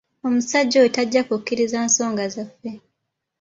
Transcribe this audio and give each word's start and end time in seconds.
Omusajja 0.27 0.75
oyo 0.81 0.89
tajja 0.95 1.21
kukkiriza 1.27 1.77
nsonga 1.87 2.23
zaffe. 2.33 2.71